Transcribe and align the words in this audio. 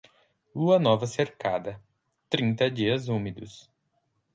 Lua 0.55 0.79
nova 0.79 1.05
cercada, 1.05 1.79
trinta 2.27 2.71
dias 2.71 3.07
úmidos. 3.07 3.69